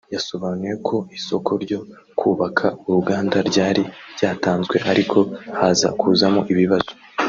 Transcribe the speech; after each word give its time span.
yasobanuye 0.15 0.73
ko 0.87 0.95
isoko 1.17 1.51
ryo 1.63 1.79
kubaka 2.19 2.65
uruganda 2.87 3.37
ryari 3.49 3.83
ryatanzwe 4.15 4.75
ariko 4.91 5.17
haza 5.57 5.89
kuzamo 5.99 6.41
ibibazo 6.53 6.91